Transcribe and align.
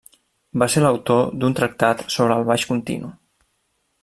Va 0.61 0.67
ser 0.75 0.81
l'autor 0.83 1.29
d'un 1.43 1.57
tractat 1.61 2.03
sobre 2.17 2.39
el 2.41 2.51
baix 2.51 2.69
continu. 2.73 3.13